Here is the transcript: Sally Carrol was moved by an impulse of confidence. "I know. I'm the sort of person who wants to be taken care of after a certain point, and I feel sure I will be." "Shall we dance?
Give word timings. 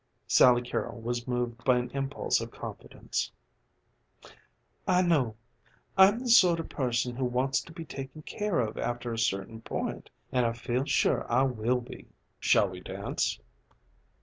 Sally 0.25 0.63
Carrol 0.63 0.99
was 0.99 1.27
moved 1.27 1.63
by 1.63 1.77
an 1.77 1.91
impulse 1.91 2.41
of 2.41 2.49
confidence. 2.49 3.31
"I 4.87 5.03
know. 5.03 5.35
I'm 5.95 6.17
the 6.17 6.27
sort 6.29 6.59
of 6.59 6.69
person 6.69 7.15
who 7.15 7.25
wants 7.25 7.61
to 7.61 7.71
be 7.71 7.85
taken 7.85 8.23
care 8.23 8.59
of 8.61 8.79
after 8.79 9.13
a 9.13 9.19
certain 9.19 9.61
point, 9.61 10.09
and 10.31 10.43
I 10.43 10.53
feel 10.53 10.85
sure 10.85 11.31
I 11.31 11.43
will 11.43 11.81
be." 11.81 12.07
"Shall 12.39 12.67
we 12.69 12.79
dance? 12.79 13.39